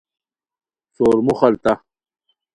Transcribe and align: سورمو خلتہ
سورمو 0.95 1.33
خلتہ 1.41 1.73